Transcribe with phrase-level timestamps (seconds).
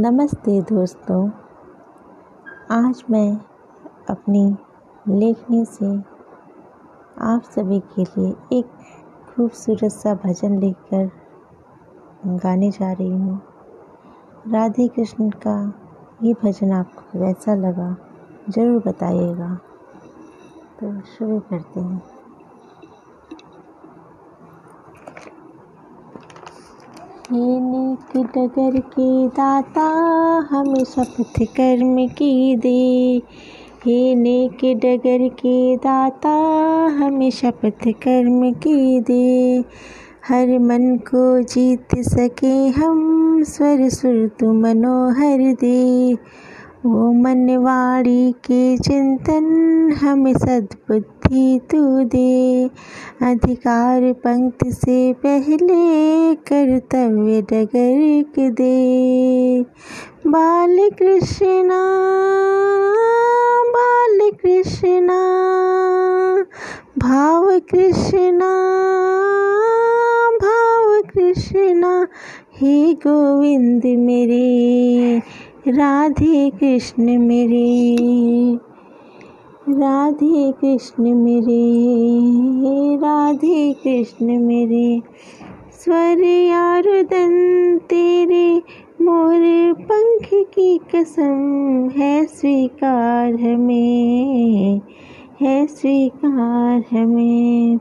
[0.00, 1.28] नमस्ते दोस्तों।
[2.70, 3.36] आज मैं
[4.10, 4.44] अपनी
[5.08, 5.90] लेखनी से
[7.22, 8.70] आप सभी के लिए एक
[9.28, 11.10] खूबसूरत सा भजन लेकर
[12.26, 13.40] गाने जा रही हूँ।
[14.52, 15.56] राधे कृष्ण का
[16.22, 17.96] ये भजन आपको कैसा लगा,
[18.48, 19.54] ज़रूर बताइएगा।
[20.80, 22.02] तो शुरू करते हैं।
[27.30, 29.86] हे नेक डगर के दाता,
[30.50, 33.22] हमें शपथ कर्म की दे।
[33.86, 36.30] हे नेक डगर के दाता,
[36.86, 39.58] हमें शपथ कर्म की दे।
[40.28, 46.12] हर मन को जीत सके हम, स्वर सुर तु मनोहर दे।
[46.86, 49.46] ओ मनवाड़ी के चिंतन
[50.00, 52.64] हमें सद्बुद्धि तू दे।
[53.22, 59.62] अधिकार पंक्ति से पहले कर्तव्य डगर के दे।
[60.26, 61.82] बाल कृष्णा
[63.76, 65.20] बाल कृष्णा
[66.98, 68.50] भाव कृष्णा
[70.42, 72.08] भाव कृष्णा
[72.56, 75.22] हे गोविंद मेरे।
[75.68, 77.96] राधे कृष्ण मेरे,
[79.68, 81.76] राधे कृष्ण मेरे,
[82.96, 85.02] राधे कृष्ण मेरे।
[85.72, 87.30] स्वर यारुदन
[87.78, 88.62] तेरे,
[89.02, 94.80] मोर पंख की कसम है स्वीकार हमें,
[95.42, 97.78] है स्वीकार हमें।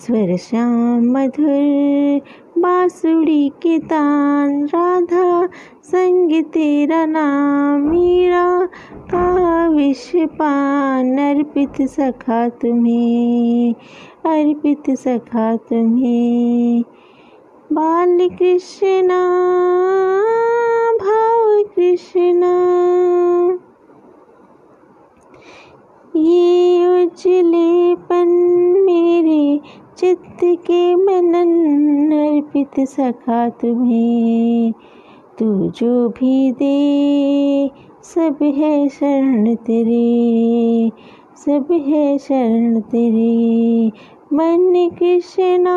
[0.00, 2.20] स्वर श्याम मधुर
[2.58, 5.46] बांसुड़ी के तान, राधा
[5.84, 8.66] संग तेरा नाम, मीरा
[9.10, 13.74] का विश्व पान, अर्पित सखा तुम्हें,
[14.26, 16.82] अर्पित सखा तुम्हें।
[17.72, 19.22] बाल कृष्णा
[21.00, 22.54] भाव कृष्णा,
[26.16, 28.28] ये उजलेपन
[28.84, 29.60] मेरे
[29.98, 34.72] चित्त के मनन अर्पित सखा तुम्हें।
[35.38, 37.70] तू जो भी दे,
[38.02, 40.90] सब है शरण तेरे।
[41.36, 43.86] सब है शरण तेरे।
[44.32, 45.76] मन कृष्णा,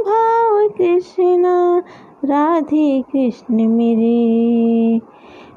[0.00, 1.82] भाव कृष्णा,
[2.24, 4.98] राधे कृष्ण मेरे।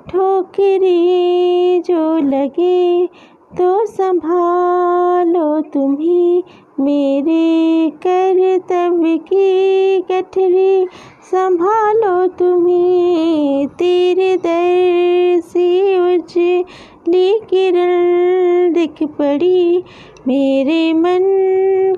[0.10, 3.10] ठोकरी जो लगे
[3.58, 6.44] तो संभालो तुम्ही।
[6.80, 10.88] मेरे कर्तव्य की गठरी
[11.32, 19.84] संभालो तुम्हें तेरे दर से उजली किरण दिख पड़ी।
[20.28, 21.20] मेरे मन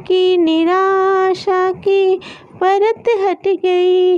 [0.08, 2.20] की निराशा की
[2.62, 4.18] परत हट गई।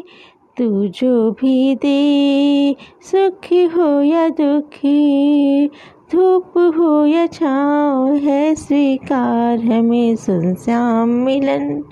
[0.58, 5.70] तू जो भी दे सुख हो या दुखी
[6.12, 11.84] धूप हो या छाँव है, स्वीकार हमें सुन श्याम मिलन।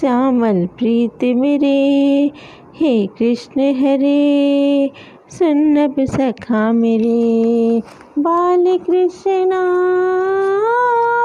[0.00, 2.30] श्यामल प्रीत मेरे,
[2.74, 4.90] हे कृष्ण हरे
[5.30, 7.82] सुनब सखा मेरे।
[8.18, 9.62] बाल कृष्णा,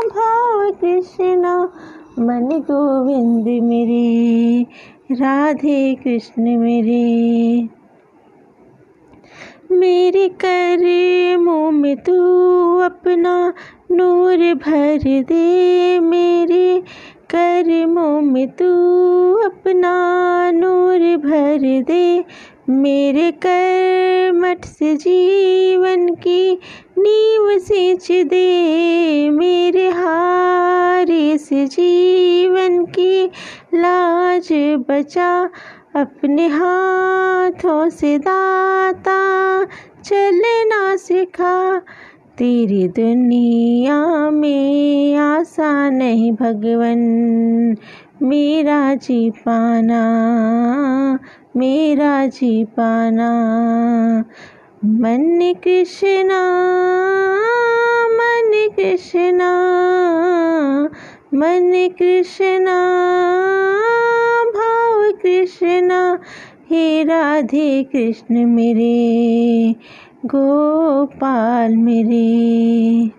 [0.06, 1.64] भाव कृष्णा,
[2.20, 4.66] मन गोविंद मेरे,
[5.12, 7.70] राधे कृष्ण मेरे।
[9.72, 10.78] मेरे कर
[11.88, 12.14] में तू
[12.80, 13.34] अपना
[13.92, 16.84] नूर भर दे मेरे
[17.34, 18.68] कर मुँह में तू
[19.46, 19.94] अपना
[20.52, 22.26] नूर भर दे
[22.70, 26.60] मेरे कर मठ से जीवन की
[26.98, 33.26] नींव सींच दे मेरे हारे से जीवन की
[33.74, 34.50] लाज
[34.90, 35.32] बचा
[35.96, 39.18] अपने हाथों से दाता
[40.08, 41.80] चलना सिखा।
[42.38, 46.98] तेरी दुनिया में आसा नहीं भगवन।
[48.22, 50.04] मेरा जी पाना,
[51.56, 53.32] मेरा जी पाना।
[54.86, 56.42] मन कृष्णा
[58.12, 59.52] मन कृष्णा
[61.34, 62.78] मन कृष्णा,
[64.56, 66.20] भाव कृष्णा।
[66.72, 69.76] हे राधे कृष्ण मेरे,
[70.26, 73.10] गोपाल मेरे।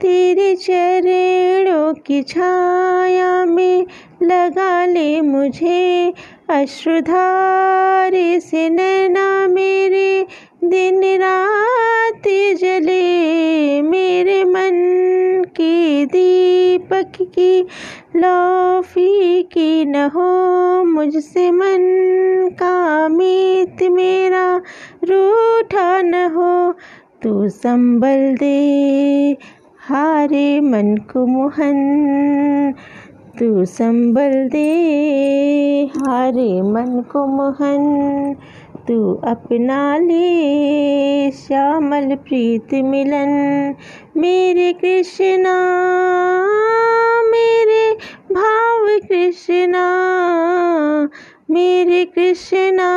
[0.00, 3.86] तेरे चरणों की छाया में
[4.22, 6.12] लगा ले मुझे,
[6.50, 10.26] अश्रुधारे से नैना मेरे।
[10.64, 12.22] दिन रात
[12.60, 14.72] जले मेरे मन
[15.56, 17.66] की दीपक की
[18.16, 21.82] लौफी की न हो मुझसे मन
[22.52, 24.56] का मीत मेरा,
[25.04, 26.72] रूठा न हो
[27.22, 29.36] तू संभल दे,
[29.88, 31.78] हारे मन को मोहन
[33.38, 34.70] तू संभल दे,
[35.96, 38.36] हारे मन को मोहन
[38.88, 43.74] तू अपना ले, श्यामल प्रीत मिलन
[44.16, 45.58] मेरे कृष्णा।
[49.12, 49.84] कृष्णा,
[51.50, 52.88] मेरे कृष्णा,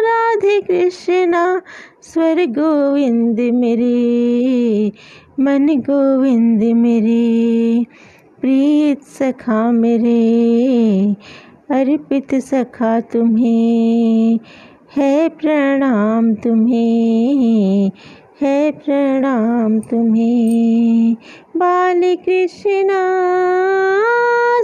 [0.00, 1.60] राधे कृष्णा,
[2.02, 4.92] स्वर गोविंद मेरे,
[5.40, 7.84] मन गोविंद मेरे
[8.40, 11.14] प्रीत सखा मेरे,
[11.70, 14.38] अर्पित सखा तुम्हें,
[14.96, 17.90] है प्रणाम तुम्हें,
[18.42, 21.16] है प्रणाम तुम्हें।
[21.60, 23.00] बाल कृष्णा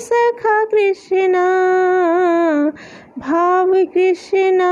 [0.00, 1.44] सखा कृष्णा,
[3.18, 4.70] भाव कृष्णा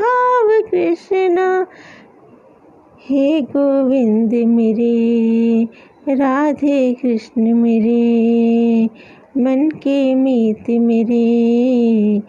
[0.00, 1.66] भाव कृष्णा।
[3.10, 5.68] हे गोविंद मेरे,
[6.08, 8.88] राधे कृष्ण मेरे,
[9.36, 12.20] मन के मीत मेरे,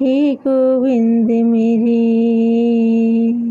[0.00, 3.49] हे गोविंद मेरे।